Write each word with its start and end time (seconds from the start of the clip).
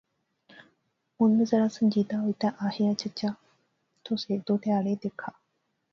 ہن 1.17 1.35
میں 1.37 1.45
ذرا 1.51 1.67
سنجیدہ 1.75 2.15
ہوئی 2.21 2.33
تہ 2.41 2.47
آخیا، 2.67 2.91
چچا۔۔۔ 3.01 3.31
تس 4.03 4.19
ہیک 4.29 4.41
دو 4.47 4.53
تہاڑے 4.63 4.93
دیکھا 5.03 5.29